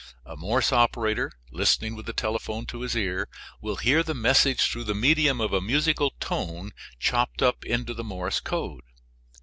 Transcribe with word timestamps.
A 0.25 0.35
Morse 0.35 0.71
operator 0.73 1.31
listening, 1.51 1.95
with 1.95 2.07
the 2.07 2.11
telephone 2.13 2.65
to 2.65 2.81
his 2.81 2.95
ear, 2.97 3.29
will 3.61 3.75
hear 3.75 4.01
the 4.01 4.15
message 4.15 4.61
through 4.63 4.85
the 4.85 4.95
medium 4.95 5.39
of 5.39 5.53
a 5.53 5.61
musical 5.61 6.15
tone 6.19 6.71
chopped 6.99 7.43
up 7.43 7.63
into 7.63 7.93
the 7.93 8.03
Morse 8.03 8.39
code. 8.39 8.81